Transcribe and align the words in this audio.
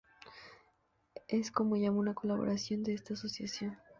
es 1.27 1.51
como 1.51 1.75
llama 1.77 1.99
una 1.99 2.15
colaboradora 2.15 2.59
de 2.69 2.93
esta 2.95 3.13
asociación 3.13 3.77